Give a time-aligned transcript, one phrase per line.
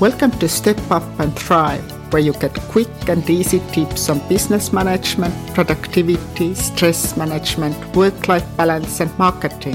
[0.00, 1.82] Welcome to Step Up and Thrive,
[2.12, 8.46] where you get quick and easy tips on business management, productivity, stress management, work life
[8.56, 9.74] balance, and marketing.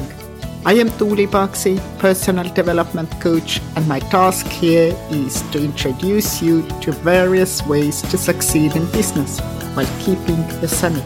[0.66, 6.66] I am Tuuli Paksi, personal development coach, and my task here is to introduce you
[6.80, 9.42] to various ways to succeed in business
[9.76, 11.04] while keeping the sanity.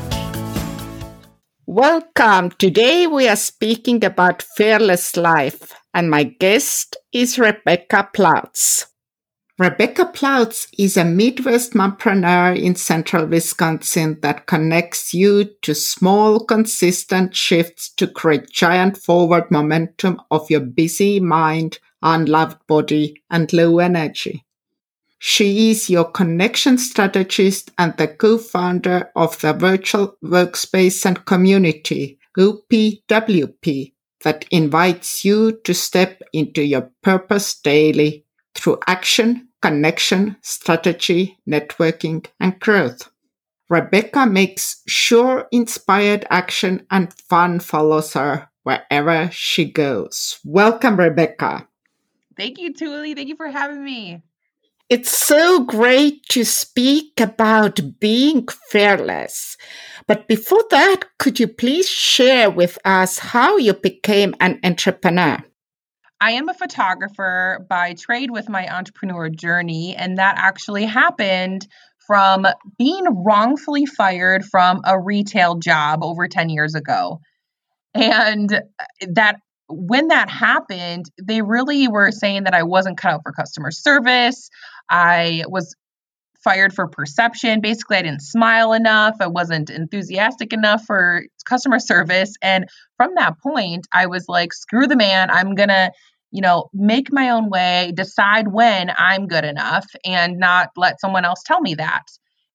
[1.65, 2.51] Welcome.
[2.51, 8.85] Today we are speaking about fearless life, and my guest is Rebecca Plautz.
[9.59, 17.35] Rebecca Plautz is a Midwest mompreneur in central Wisconsin that connects you to small, consistent
[17.35, 24.45] shifts to create giant forward momentum of your busy mind, unloved body, and low energy.
[25.17, 33.93] She is your connection strategist and the co-founder of the virtual workspace and community, OPWP,
[34.21, 42.59] that invites you to step into your purpose daily through action connection, strategy, networking, and
[42.59, 43.09] growth.
[43.69, 50.39] Rebecca makes sure inspired action and fun follows her wherever she goes.
[50.43, 51.67] Welcome, Rebecca.
[52.35, 53.15] Thank you, Tuuli.
[53.15, 54.21] Thank you for having me.
[54.89, 59.57] It's so great to speak about being fearless.
[60.07, 65.43] But before that, could you please share with us how you became an entrepreneur?
[66.19, 71.67] I am a photographer by trade with my entrepreneur journey, and that actually happened
[72.07, 77.19] from being wrongfully fired from a retail job over 10 years ago.
[77.93, 78.61] And
[79.13, 79.37] that
[79.69, 84.49] when that happened, they really were saying that I wasn't cut out for customer service.
[84.89, 85.75] I was
[86.47, 87.59] fired for perception.
[87.59, 89.17] Basically, I didn't smile enough.
[89.19, 92.35] I wasn't enthusiastic enough for customer service.
[92.41, 95.29] And from that point, I was like, screw the man.
[95.29, 95.91] I'm going to,
[96.31, 101.25] you know, make my own way, decide when I'm good enough and not let someone
[101.25, 102.03] else tell me that.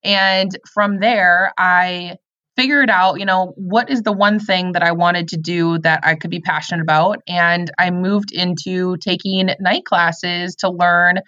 [0.03, 2.17] And from there, I
[2.57, 6.01] figured out, you know, what is the one thing that I wanted to do that
[6.03, 7.19] I could be passionate about.
[7.29, 11.21] And I moved into taking night classes to learn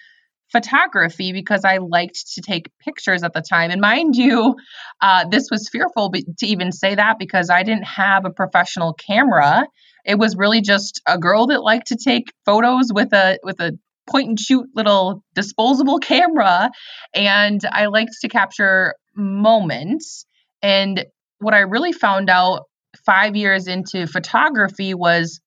[0.55, 3.73] photography because I liked to take pictures at the time.
[3.73, 4.55] And mind you,
[5.01, 9.67] uh, this was fearful to even say that because I didn't have a professional camera.
[10.07, 13.77] It was really just a girl that liked to take photos with a with a
[14.09, 16.71] point and shoot little disposable camera
[17.15, 20.27] and I liked to capture moments
[20.63, 21.07] and
[21.39, 22.65] what I really found out
[23.07, 25.41] 5 years into photography was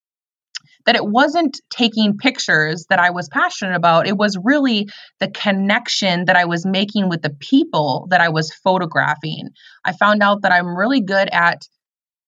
[0.87, 4.07] that it wasn't taking pictures that I was passionate about.
[4.07, 4.87] It was really
[5.19, 9.49] the connection that I was making with the people that I was photographing.
[9.83, 11.67] I found out that I'm really good at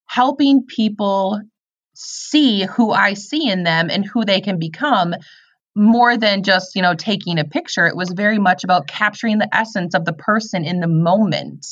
[0.08, 1.40] helping people
[1.94, 5.16] see who I see in them and who they can become
[5.74, 7.88] more than just, you know, taking a picture.
[7.88, 11.66] It was very much about capturing the essence of the person in the moment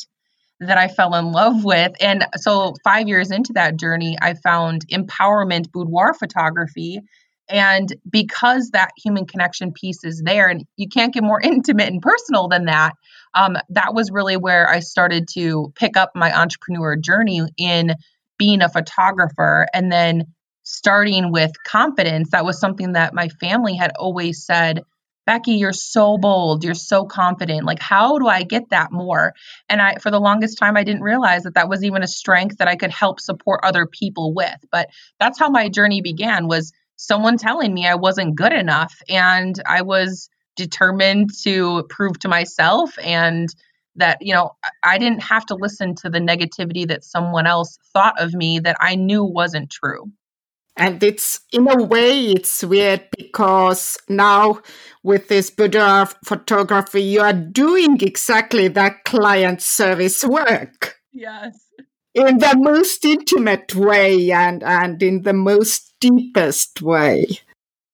[0.59, 1.93] that I fell in love with.
[2.01, 7.01] And so, five years into that journey, I found empowerment boudoir photography.
[7.49, 12.01] And because that human connection piece is there, and you can't get more intimate and
[12.01, 12.93] personal than that,
[13.33, 17.95] um, that was really where I started to pick up my entrepreneur journey in
[18.37, 19.67] being a photographer.
[19.73, 20.25] And then
[20.63, 24.81] starting with confidence, that was something that my family had always said
[25.27, 26.63] Becky, you're so bold.
[26.63, 27.65] You're so confident.
[27.65, 29.33] Like, how do I get that more?
[29.67, 32.57] And I, for the longest time, I didn't realize that that was even a strength
[32.57, 34.55] that I could help support other people with.
[34.71, 34.87] But
[35.19, 38.95] that's how my journey began was someone telling me I wasn't good enough.
[39.09, 43.49] And I was determined to prove to myself and
[43.97, 44.51] that, you know,
[44.81, 48.77] I didn't have to listen to the negativity that someone else thought of me that
[48.79, 50.09] I knew wasn't true.
[50.77, 54.61] And it's in a way it's weird because now
[55.03, 60.95] with this boudoir photography, you are doing exactly that client service work.
[61.11, 61.57] Yes.
[62.13, 67.25] In the most intimate way and, and in the most deepest way.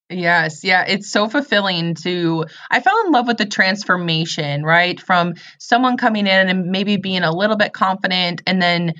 [0.10, 5.00] Yes, yeah, it's so fulfilling to I fell in love with the transformation, right?
[5.00, 8.94] From someone coming in and maybe being a little bit confident and then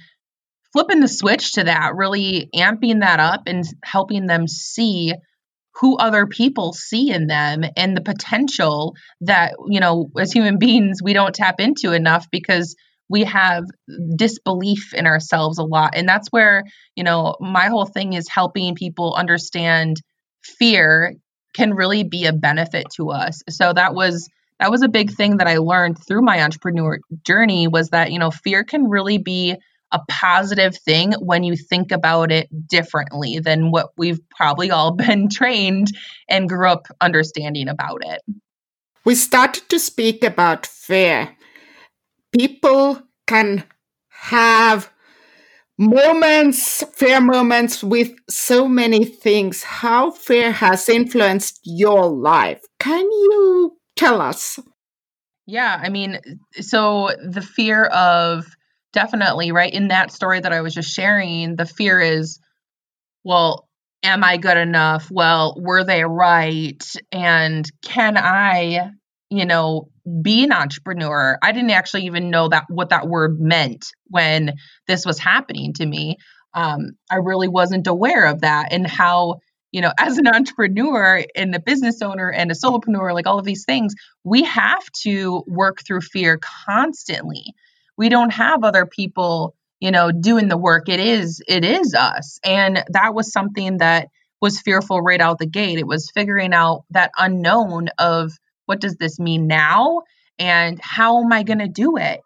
[0.74, 5.14] flipping the switch to that, really amping that up and helping them see
[5.80, 11.00] who other people see in them and the potential that, you know, as human beings,
[11.02, 12.76] we don't tap into enough because
[13.10, 13.64] we have
[14.16, 15.96] disbelief in ourselves a lot.
[15.96, 16.64] And that's where,
[16.96, 19.98] you know, my whole thing is helping people understand
[20.44, 21.14] fear
[21.54, 23.42] can really be a benefit to us.
[23.50, 24.28] So that was
[24.60, 28.20] that was a big thing that I learned through my entrepreneur journey was that, you
[28.20, 29.56] know, fear can really be
[29.94, 35.30] a positive thing when you think about it differently than what we've probably all been
[35.30, 35.88] trained
[36.28, 38.22] and grew up understanding about it.
[39.06, 41.36] we started to speak about fear.
[42.32, 43.64] People can
[44.10, 44.92] have
[45.78, 49.64] moments, fear moments with so many things.
[49.64, 52.62] How fear has influenced your life?
[52.80, 54.60] Can you tell us?
[55.46, 56.20] Yeah, I mean,
[56.54, 58.46] so the fear of
[58.94, 62.40] definitely, right, in that story that I was just sharing, the fear is,
[63.24, 63.68] well,
[64.04, 65.10] am I good enough?
[65.12, 66.84] Well, were they right?
[67.12, 68.92] And can I,
[69.30, 69.90] you know,
[70.22, 71.38] be an entrepreneur?
[71.42, 74.54] I didn't actually even know that what that word meant when
[74.88, 76.18] this was happening to me.
[76.54, 79.40] Um, I really wasn't aware of that and how
[79.74, 83.46] you know, as an entrepreneur and a business owner and a solopreneur, like all of
[83.46, 83.94] these things,
[84.24, 87.54] we have to work through fear constantly.
[87.98, 90.90] We don't have other people, you know, doing the work.
[90.90, 92.40] It is it is us.
[92.44, 94.08] And that was something that
[94.42, 95.80] was fearful right out the gate.
[95.80, 98.34] It was figuring out that unknown of
[98.66, 100.02] what does this mean now
[100.40, 102.22] and how am I going to do it?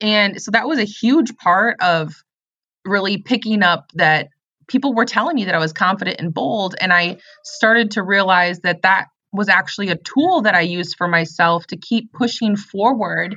[0.00, 2.14] And so that was a huge part of
[2.84, 4.28] really picking up that
[4.68, 6.76] people were telling me that I was confident and bold.
[6.80, 11.08] And I started to realize that that was actually a tool that I used for
[11.08, 13.36] myself to keep pushing forward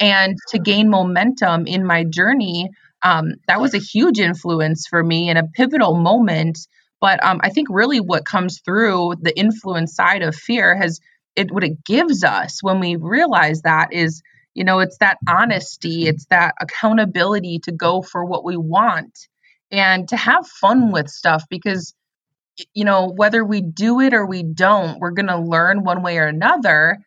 [0.00, 2.70] and to gain momentum in my journey.
[3.02, 6.58] Um, that was a huge influence for me and a pivotal moment.
[7.00, 11.00] But um, I think really what comes through the influence side of fear has
[11.36, 14.22] it what it gives us when we realize that is
[14.54, 19.28] you know it's that honesty it's that accountability to go for what we want
[19.70, 21.94] and to have fun with stuff because
[22.74, 26.18] you know whether we do it or we don't we're going to learn one way
[26.18, 26.98] or another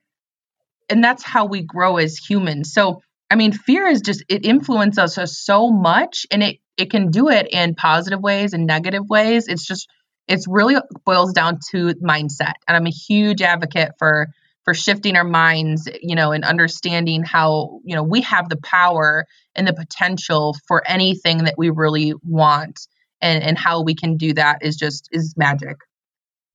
[0.93, 3.01] and that's how we grow as humans so
[3.31, 7.29] i mean fear is just it influences us so much and it it can do
[7.29, 9.87] it in positive ways and negative ways it's just
[10.27, 10.75] it's really
[11.05, 14.27] boils down to mindset and i'm a huge advocate for
[14.63, 19.25] for shifting our minds, you know, and understanding how, you know, we have the power
[19.55, 22.87] and the potential for anything that we really want.
[23.21, 25.77] And, and how we can do that is just is magic.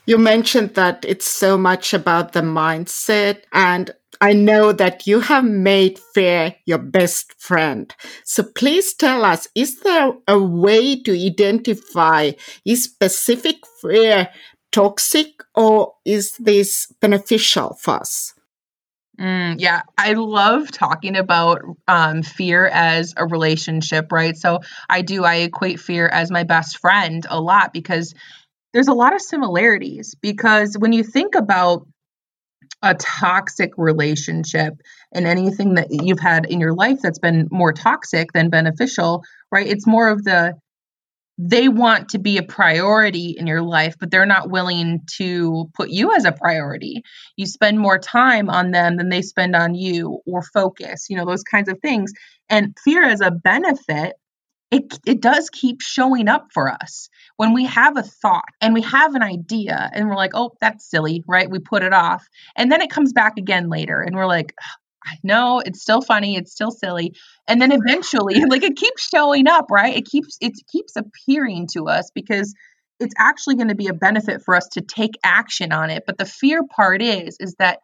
[0.04, 3.90] You mentioned that it's so much about the mindset and
[4.20, 7.94] I know that you have made fear your best friend.
[8.24, 12.32] So please tell us, is there a way to identify
[12.64, 14.28] is specific fear
[14.72, 18.34] toxic or is this beneficial for us?
[19.20, 24.36] Mm, yeah, I love talking about um, fear as a relationship, right?
[24.36, 28.14] So I do, I equate fear as my best friend a lot because
[28.72, 30.14] there's a lot of similarities.
[30.20, 31.86] Because when you think about
[32.82, 34.74] a toxic relationship
[35.12, 39.66] and anything that you've had in your life that's been more toxic than beneficial, right?
[39.66, 40.54] It's more of the
[41.40, 45.88] they want to be a priority in your life, but they're not willing to put
[45.88, 47.02] you as a priority.
[47.36, 51.24] You spend more time on them than they spend on you, or focus, you know,
[51.24, 52.12] those kinds of things.
[52.48, 54.14] And fear as a benefit,
[54.70, 57.08] it, it does keep showing up for us.
[57.36, 60.90] When we have a thought and we have an idea and we're like, oh, that's
[60.90, 61.50] silly, right?
[61.50, 62.26] We put it off.
[62.56, 64.52] And then it comes back again later and we're like,
[65.22, 67.14] no, it's still funny, it's still silly.
[67.46, 69.96] And then eventually, like it keeps showing up, right?
[69.96, 72.54] It keeps it keeps appearing to us because
[73.00, 76.02] it's actually going to be a benefit for us to take action on it.
[76.06, 77.78] But the fear part is is that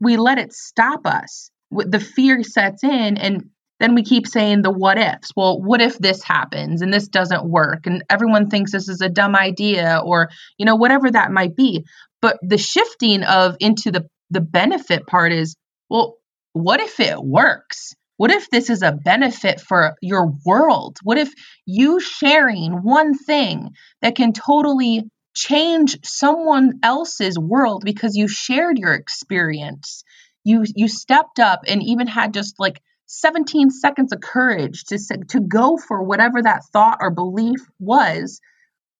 [0.00, 1.50] we let it stop us.
[1.70, 3.44] The fear sets in and
[3.82, 5.32] then we keep saying the what ifs.
[5.34, 9.08] Well, what if this happens and this doesn't work and everyone thinks this is a
[9.08, 11.84] dumb idea or you know whatever that might be.
[12.20, 15.56] But the shifting of into the the benefit part is
[15.90, 16.16] well,
[16.52, 17.94] what if it works?
[18.18, 20.98] What if this is a benefit for your world?
[21.02, 21.32] What if
[21.66, 23.70] you sharing one thing
[24.00, 30.04] that can totally change someone else's world because you shared your experience?
[30.44, 32.80] You you stepped up and even had just like
[33.12, 38.40] 17 seconds of courage to to go for whatever that thought or belief was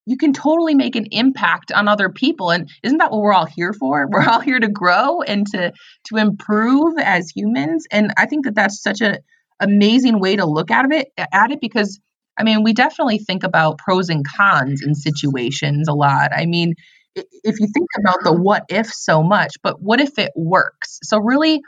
[0.07, 2.51] you can totally make an impact on other people.
[2.51, 4.09] And isn't that what we're all here for?
[4.11, 5.73] We're all here to grow and to
[6.07, 7.87] to improve as humans.
[7.91, 9.19] And i think that that's such an
[9.61, 12.01] amazing way to look at it at it because
[12.37, 16.33] i mean we definitely think about pros and cons in situations a lot.
[16.37, 16.75] I mean
[17.15, 20.99] if you think about the what if so much but what if it works?
[21.03, 21.63] So really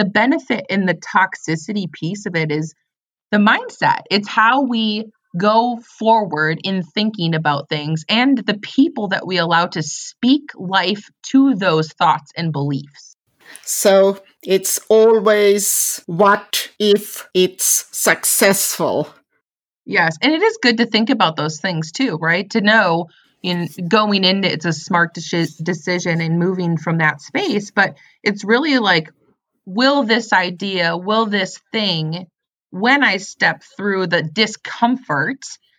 [0.00, 2.74] the benefit in the toxicity piece of it is
[3.30, 5.04] the mindset it's how we
[5.36, 11.10] go forward in thinking about things and the people that we allow to speak life
[11.22, 13.14] to those thoughts and beliefs.
[13.62, 19.12] So it's always what if it's successful?
[19.84, 20.16] Yes.
[20.22, 22.48] And it is good to think about those things too, right?
[22.50, 23.08] To know
[23.42, 28.44] in going into it's a smart de- decision and moving from that space but it's
[28.44, 29.10] really like
[29.74, 32.26] will this idea will this thing
[32.70, 35.38] when i step through the discomfort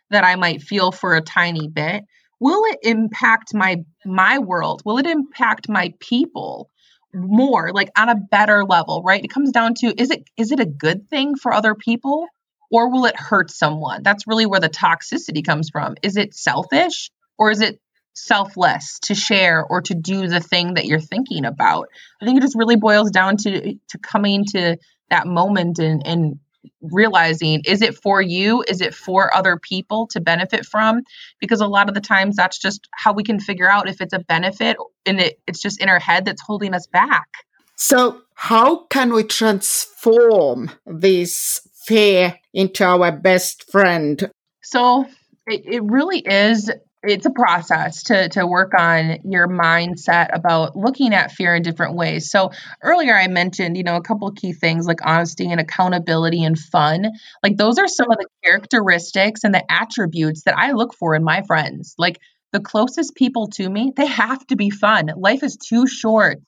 [0.10, 2.04] that i might feel for a tiny bit
[2.42, 4.82] will it impact my my world?
[4.84, 6.70] Will it impact my people
[7.14, 9.24] more like on a better level right?
[9.24, 12.26] It comes down to is it is it a good thing for other people
[12.72, 14.02] or will it hurt someone?
[14.04, 15.96] That's really where the toxicity comes from.
[16.02, 17.80] Is it selfish or is it
[18.14, 21.88] selfless to share or to do the thing that you're thinking about.
[22.22, 24.78] I think it just really boils down to to coming to
[25.10, 26.40] that moment and and
[26.82, 28.64] realizing is it for you?
[28.68, 31.02] Is it for other people to benefit from?
[31.40, 34.14] Because a lot of the times that's just how we can figure out if it's
[34.14, 37.28] a benefit and it, it's just in our head that's holding us back.
[37.76, 44.30] So how can we transform this fear into our best friend?
[44.62, 45.06] So
[45.48, 46.70] it, it really is
[47.04, 51.96] it's a process to to work on your mindset about looking at fear in different
[51.96, 52.30] ways.
[52.30, 52.52] So
[52.84, 57.08] earlier I mentioned, you know, a couple key things like honesty and accountability and fun.
[57.42, 61.24] Like those are some of the characteristics and the attributes that I look for in
[61.24, 61.96] my friends.
[61.98, 62.20] Like
[62.52, 65.10] the closest people to me, they have to be fun.
[65.16, 66.40] Life is too short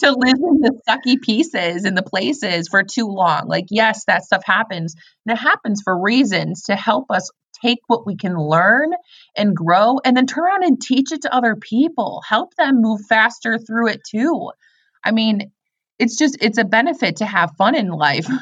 [0.00, 3.48] to live in the sucky pieces and the places for too long.
[3.48, 4.94] Like, yes, that stuff happens.
[5.26, 7.30] And it happens for reasons to help us
[7.62, 8.92] take what we can learn
[9.36, 12.22] and grow and then turn around and teach it to other people.
[12.26, 14.50] Help them move faster through it too.
[15.04, 15.50] I mean
[15.98, 18.26] it's just it's a benefit to have fun in life.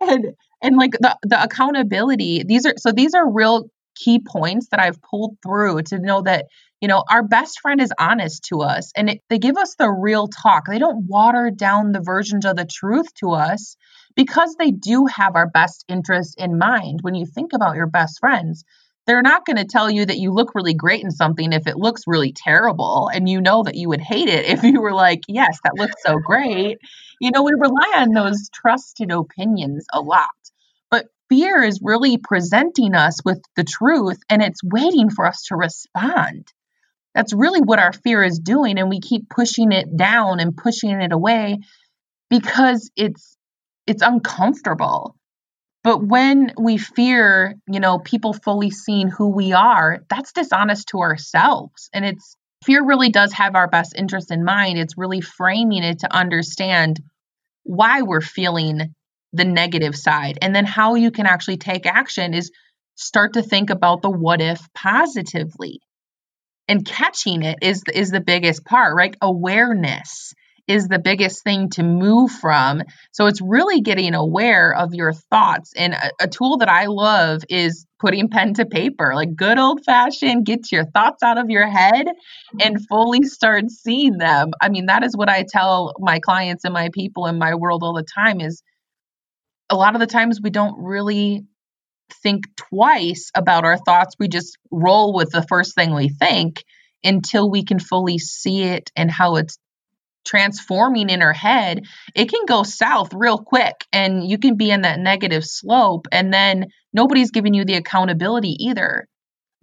[0.00, 4.80] And and like the the accountability these are so these are real key points that
[4.80, 6.46] i've pulled through to know that
[6.80, 9.90] you know our best friend is honest to us and it, they give us the
[9.90, 10.64] real talk.
[10.66, 13.76] They don't water down the versions of the truth to us
[14.14, 17.00] because they do have our best interest in mind.
[17.02, 18.64] When you think about your best friends,
[19.06, 21.76] they're not going to tell you that you look really great in something if it
[21.76, 25.22] looks really terrible and you know that you would hate it if you were like,
[25.28, 26.78] yes, that looks so great.
[27.20, 30.28] You know, we rely on those trusted opinions a lot.
[30.90, 35.56] But fear is really presenting us with the truth and it's waiting for us to
[35.56, 36.52] respond.
[37.14, 38.78] That's really what our fear is doing.
[38.78, 41.58] And we keep pushing it down and pushing it away
[42.30, 43.36] because it's
[43.86, 45.16] it's uncomfortable.
[45.84, 51.00] But when we fear, you know, people fully seeing who we are, that's dishonest to
[51.00, 51.90] ourselves.
[51.92, 54.78] And it's fear really does have our best interest in mind.
[54.78, 57.00] It's really framing it to understand
[57.64, 58.94] why we're feeling
[59.32, 60.38] the negative side.
[60.40, 62.52] And then how you can actually take action is
[62.94, 65.80] start to think about the what if positively.
[66.68, 69.16] And catching it is is the biggest part, right?
[69.20, 70.32] Awareness
[70.68, 72.82] is the biggest thing to move from.
[73.10, 75.72] So it's really getting aware of your thoughts.
[75.76, 79.84] And a, a, tool that I love is putting pen to paper, like good old
[79.84, 82.06] fashioned, get your thoughts out of your head
[82.60, 84.52] and fully start seeing them.
[84.60, 87.82] I mean, that is what I tell my clients and my people in my world
[87.82, 88.62] all the time is
[89.68, 91.44] a lot of the times we don't really
[92.22, 94.14] think twice about our thoughts.
[94.18, 96.62] We just roll with the first thing we think
[97.02, 99.58] until we can fully see it and how it's
[100.24, 104.82] transforming in her head, it can go south real quick and you can be in
[104.82, 109.08] that negative slope and then nobody's giving you the accountability either.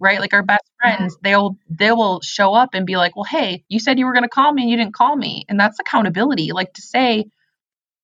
[0.02, 0.22] Right?
[0.22, 0.98] Like our best mm-hmm.
[0.98, 4.14] friends, they'll they will show up and be like, "Well, hey, you said you were
[4.14, 6.54] going to call me and you didn't call me." And that's accountability.
[6.54, 7.26] Like to say,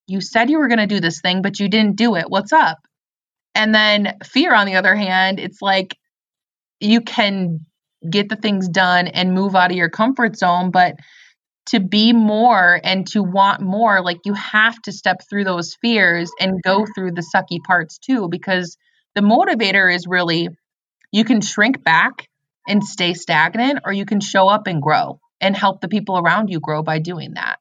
[0.05, 2.29] "You said you were going to do this thing, but you didn't do it.
[2.29, 2.79] What's up?"
[3.53, 5.97] And then fear on the other hand, it's like
[6.81, 7.65] you can
[8.09, 10.95] get the things done and move out of your comfort zone, but
[11.67, 16.31] to be more and to want more, like you have to step through those fears
[16.39, 18.77] and go through the sucky parts too, because
[19.15, 20.50] the motivator is really
[21.12, 22.27] you can shrink back
[22.67, 26.50] and stay stagnant, or you can show up and grow and help the people around
[26.50, 27.57] you grow by doing that.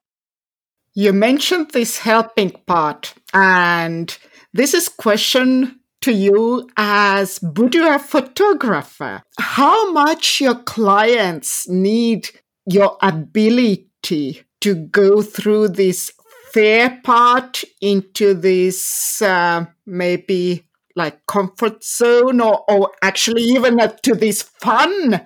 [0.93, 4.17] You mentioned this helping part, and
[4.53, 9.21] this is question to you as boudoir photographer.
[9.39, 12.29] How much your clients need
[12.65, 16.11] your ability to go through this
[16.51, 24.41] fear part into this uh, maybe like comfort zone or, or actually even to this
[24.41, 25.21] fun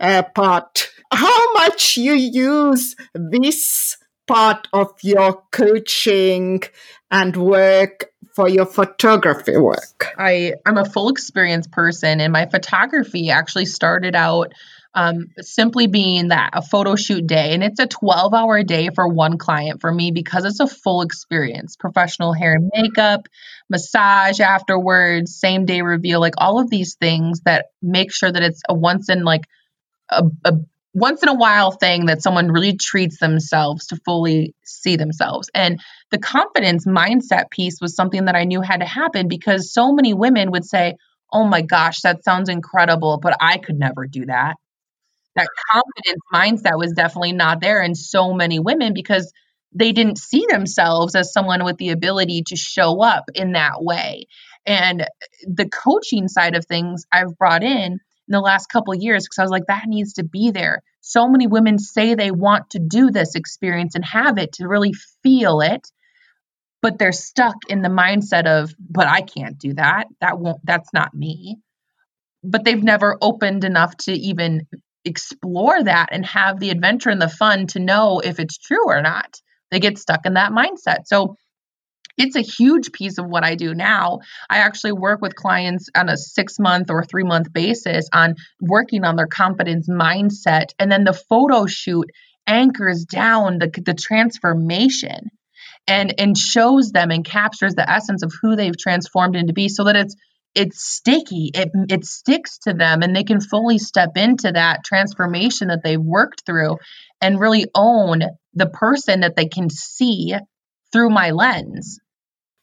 [0.00, 0.90] uh, part.
[1.12, 3.96] How much you use this
[4.26, 6.62] part of your coaching
[7.10, 10.06] and work for your photography work?
[10.18, 14.52] I i'm a full experience person and my photography actually started out
[14.94, 17.54] um, simply being that a photo shoot day.
[17.54, 21.02] And it's a 12 hour day for one client for me because it's a full
[21.02, 23.28] experience professional hair and makeup,
[23.70, 28.62] massage afterwards, same day reveal, like all of these things that make sure that it's
[28.68, 29.42] a once in like
[30.10, 30.52] a, a
[30.94, 35.48] once in a while thing that someone really treats themselves to fully see themselves.
[35.54, 35.80] And
[36.10, 40.12] the confidence mindset piece was something that I knew had to happen because so many
[40.12, 40.96] women would say,
[41.32, 44.56] Oh my gosh, that sounds incredible, but I could never do that.
[45.36, 49.32] That confidence mindset was definitely not there in so many women because
[49.74, 54.26] they didn't see themselves as someone with the ability to show up in that way.
[54.66, 55.06] And
[55.46, 59.42] the coaching side of things I've brought in in the last couple years because I
[59.42, 60.82] was like, that needs to be there.
[61.00, 64.92] So many women say they want to do this experience and have it to really
[65.22, 65.90] feel it,
[66.80, 70.04] but they're stuck in the mindset of, but I can't do that.
[70.20, 71.56] That won't, that's not me.
[72.44, 74.66] But they've never opened enough to even
[75.04, 79.02] explore that and have the adventure and the fun to know if it's true or
[79.02, 79.40] not.
[79.70, 81.06] They get stuck in that mindset.
[81.06, 81.36] So
[82.18, 84.20] it's a huge piece of what I do now.
[84.50, 89.04] I actually work with clients on a six month or three month basis on working
[89.04, 90.70] on their confidence mindset.
[90.78, 92.10] And then the photo shoot
[92.46, 95.30] anchors down the, the transformation
[95.86, 99.84] and, and shows them and captures the essence of who they've transformed into be so
[99.84, 100.16] that it's
[100.54, 105.68] it's sticky it it sticks to them and they can fully step into that transformation
[105.68, 106.76] that they've worked through
[107.20, 108.20] and really own
[108.54, 110.34] the person that they can see
[110.92, 111.98] through my lens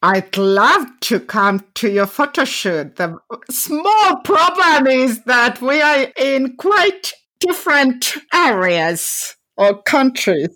[0.01, 2.95] I'd love to come to your photo shoot.
[2.95, 3.17] The
[3.49, 10.55] small problem is that we are in quite different areas or countries.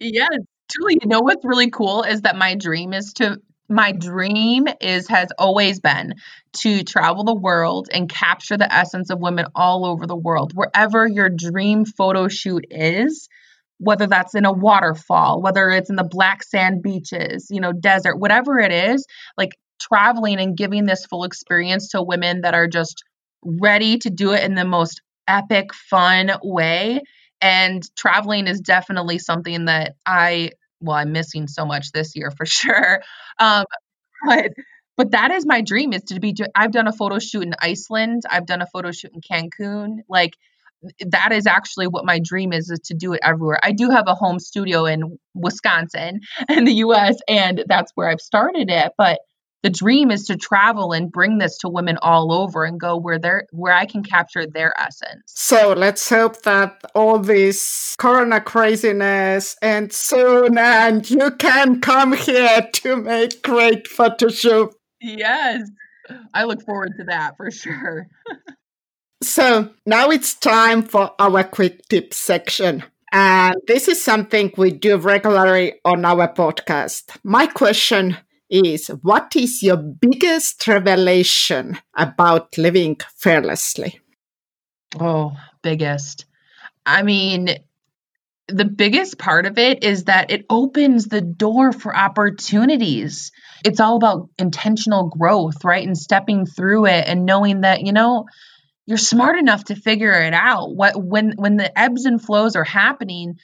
[0.00, 0.28] yes,
[0.70, 3.38] Julie, you know what's really cool is that my dream is to
[3.70, 6.14] my dream is has always been
[6.54, 10.52] to travel the world and capture the essence of women all over the world.
[10.54, 13.28] Wherever your dream photo shoot is,
[13.78, 18.16] whether that's in a waterfall, whether it's in the black sand beaches, you know, desert,
[18.18, 23.04] whatever it is, like traveling and giving this full experience to women that are just
[23.44, 27.00] ready to do it in the most epic, fun way.
[27.40, 30.50] And traveling is definitely something that I,
[30.80, 33.02] well, I'm missing so much this year for sure.
[33.38, 33.64] Um,
[34.26, 34.50] but
[34.98, 38.22] but that is my dream is to be i've done a photo shoot in iceland
[38.30, 40.34] i've done a photo shoot in cancun like
[41.00, 43.58] that is actually what my dream is is to do it everywhere.
[43.62, 48.20] I do have a home studio in Wisconsin in the US and that's where I've
[48.20, 49.18] started it, but
[49.64, 53.18] the dream is to travel and bring this to women all over and go where
[53.18, 55.22] they're where I can capture their essence.
[55.26, 62.68] So let's hope that all this corona craziness and soon and you can come here
[62.72, 64.77] to make great photo shoot.
[65.00, 65.70] Yes.
[66.32, 68.06] I look forward to that for sure.
[69.22, 72.84] So now it's time for our quick tip section.
[73.12, 77.16] And this is something we do regularly on our podcast.
[77.24, 78.16] My question
[78.50, 84.00] is What is your biggest revelation about living fearlessly?
[84.98, 85.32] Oh,
[85.62, 86.26] biggest.
[86.86, 87.50] I mean,
[88.48, 93.30] the biggest part of it is that it opens the door for opportunities.
[93.64, 95.86] It's all about intentional growth, right?
[95.86, 98.26] And stepping through it and knowing that, you know,
[98.86, 100.74] you're smart enough to figure it out.
[100.74, 103.36] What when when the ebbs and flows are happening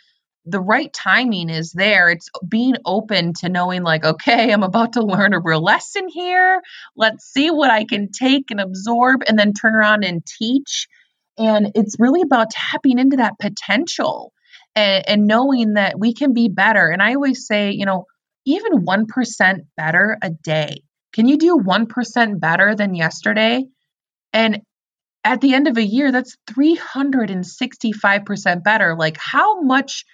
[0.46, 2.10] the right timing is there.
[2.10, 6.60] It's being open to knowing like okay i'm about to learn a real lesson here.
[6.96, 10.88] Let's see what i can take and absorb and then turn around and teach.
[11.38, 14.32] And it's really about tapping into that potential
[14.76, 16.88] and, and knowing that we can be better.
[16.88, 18.06] And i always say you know
[18.46, 23.64] even 1% better a day can you do 1% better than yesterday
[24.32, 24.60] and
[25.24, 28.94] at the end of a year, that's 365% better.
[28.96, 30.04] Like, how much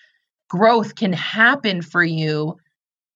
[0.49, 2.57] growth can happen for you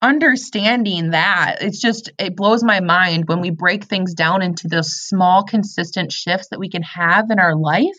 [0.03, 1.59] understanding that?
[1.61, 6.11] It's just, it blows my mind when we break things down into those small, consistent
[6.11, 7.95] shifts that we can have in our life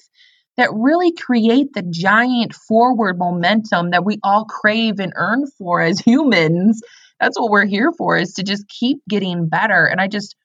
[0.58, 6.00] that really create the giant forward momentum that we all crave and earn for as
[6.00, 6.82] humans.
[7.20, 9.86] That's what we're here for, is to just keep getting better.
[9.86, 10.36] And I just,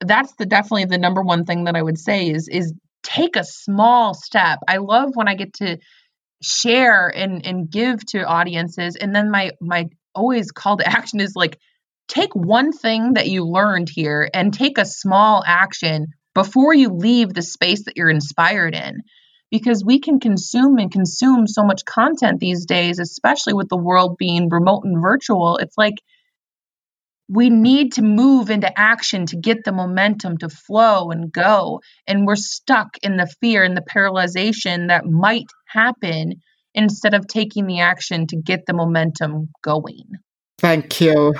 [0.00, 3.44] that's the definitely the number one thing that I would say is is take a
[3.44, 4.60] small step.
[4.66, 5.78] I love when I get to
[6.42, 11.34] share and and give to audiences and then my my always call to action is
[11.36, 11.58] like
[12.08, 17.32] take one thing that you learned here and take a small action before you leave
[17.32, 19.00] the space that you're inspired in
[19.50, 24.16] because we can consume and consume so much content these days especially with the world
[24.18, 25.94] being remote and virtual it's like
[27.30, 31.80] we need to move into action to get the momentum to flow and go.
[32.06, 36.42] And we're stuck in the fear and the paralyzation that might happen
[36.74, 40.08] instead of taking the action to get the momentum going.
[40.58, 41.34] Thank you.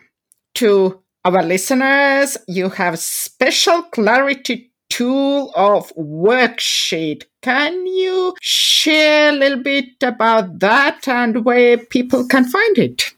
[0.54, 1.02] to
[1.34, 2.36] our listeners.
[2.46, 7.24] You have special clarity tool of worksheet.
[7.42, 13.12] Can you share a little bit about that and where people can find it?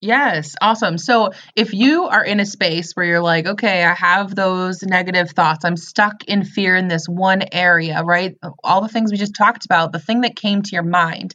[0.00, 0.96] Yes, awesome.
[0.96, 5.30] So if you are in a space where you're like, okay, I have those negative
[5.30, 8.36] thoughts, I'm stuck in fear in this one area, right?
[8.62, 11.34] All the things we just talked about, the thing that came to your mind.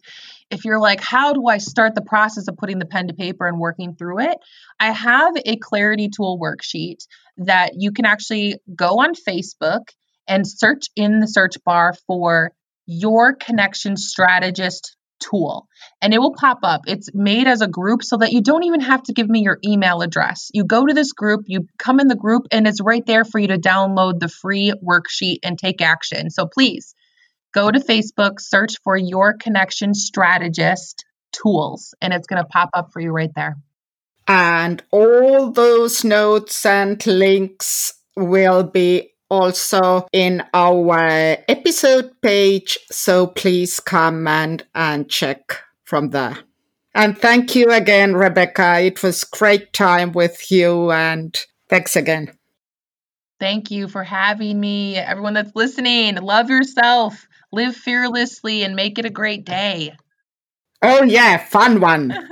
[0.50, 3.48] If you're like, how do I start the process of putting the pen to paper
[3.48, 4.38] and working through it?
[4.80, 7.06] I have a clarity tool worksheet
[7.38, 9.86] that you can actually go on Facebook
[10.28, 12.52] and search in the search bar for
[12.86, 15.68] your connection strategist tool
[16.02, 16.82] and it will pop up.
[16.88, 19.60] It's made as a group so that you don't even have to give me your
[19.66, 20.50] email address.
[20.54, 23.40] You go to this group, you come in the group, and it's right there for
[23.40, 26.30] you to download the free worksheet and take action.
[26.30, 26.94] So please
[27.54, 32.92] go to Facebook, search for your connection strategist tools, and it's going to pop up
[32.92, 33.58] for you right there.
[34.28, 42.78] And all those notes and links will be also in our episode page.
[42.92, 46.38] So please come and, and check from there.
[46.96, 48.80] And thank you again, Rebecca.
[48.80, 51.38] It was great time with you and
[51.68, 52.32] thanks again.
[53.40, 54.96] Thank you for having me.
[54.96, 59.96] Everyone that's listening, love yourself, live fearlessly, and make it a great day.
[60.82, 62.14] Oh, yeah, fun one.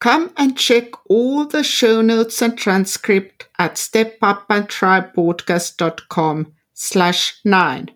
[0.00, 7.90] Come and check all the show notes and transcript at stepupandthrivepodcast.com slash nine.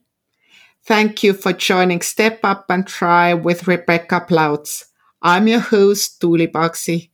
[0.85, 4.85] Thank you for joining Step Up and Thrive with Rebecca Plautz.
[5.23, 7.09] I'm your host, Tuuli Paksi.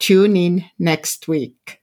[0.00, 1.80] Tune in next week.